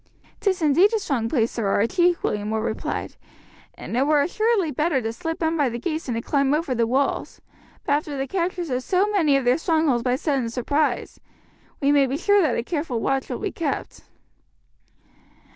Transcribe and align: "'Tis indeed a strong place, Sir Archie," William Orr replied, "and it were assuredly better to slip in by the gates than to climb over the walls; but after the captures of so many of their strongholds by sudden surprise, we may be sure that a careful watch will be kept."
"'Tis 0.39 0.63
indeed 0.63 0.91
a 0.93 0.99
strong 0.99 1.29
place, 1.29 1.51
Sir 1.51 1.67
Archie," 1.67 2.15
William 2.23 2.51
Orr 2.53 2.59
replied, 2.63 3.15
"and 3.75 3.95
it 3.95 4.07
were 4.07 4.19
assuredly 4.23 4.71
better 4.71 4.99
to 4.99 5.13
slip 5.13 5.43
in 5.43 5.55
by 5.55 5.69
the 5.69 5.77
gates 5.77 6.07
than 6.07 6.15
to 6.15 6.21
climb 6.23 6.55
over 6.55 6.73
the 6.73 6.87
walls; 6.87 7.39
but 7.85 7.91
after 7.93 8.17
the 8.17 8.25
captures 8.25 8.71
of 8.71 8.81
so 8.81 9.07
many 9.11 9.37
of 9.37 9.45
their 9.45 9.59
strongholds 9.59 10.01
by 10.01 10.15
sudden 10.15 10.49
surprise, 10.49 11.19
we 11.81 11.91
may 11.91 12.07
be 12.07 12.17
sure 12.17 12.41
that 12.41 12.57
a 12.57 12.63
careful 12.63 12.99
watch 12.99 13.29
will 13.29 13.37
be 13.37 13.51
kept." 13.51 14.01